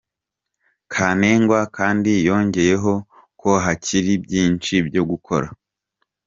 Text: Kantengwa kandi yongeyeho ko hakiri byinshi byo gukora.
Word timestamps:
Kantengwa 0.93 1.59
kandi 1.77 2.11
yongeyeho 2.27 2.93
ko 3.41 3.49
hakiri 3.65 4.11
byinshi 4.23 4.73
byo 4.87 5.01
gukora. 5.09 5.47